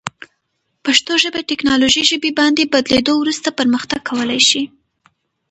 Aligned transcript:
پښتو 0.85 1.11
ژبه 1.23 1.41
تکنالوژي 1.51 2.03
ژبې 2.09 2.31
باندې 2.39 2.71
بدلیدو 2.73 3.13
وروسته 3.17 3.49
پرمختګ 3.59 3.99
کولی 4.09 4.41
شي. 4.49 4.63